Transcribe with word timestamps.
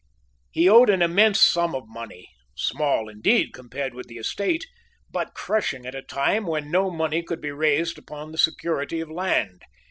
He 0.49 0.67
owed 0.67 0.89
an 0.89 1.03
immense 1.03 1.39
sum 1.39 1.75
of 1.75 1.83
money 1.85 2.31
small, 2.55 3.07
indeed, 3.07 3.53
compared 3.53 3.93
with 3.93 4.09
his 4.09 4.25
estate, 4.25 4.65
but 5.11 5.35
crushing 5.35 5.85
at 5.85 5.93
a 5.93 6.01
time 6.01 6.47
when 6.47 6.71
no 6.71 6.89
money 6.89 7.21
could 7.21 7.39
be 7.39 7.51
raised 7.51 7.99
upon 7.99 8.31
the 8.31 8.39
security 8.39 8.99
of 8.99 9.11
land. 9.11 9.61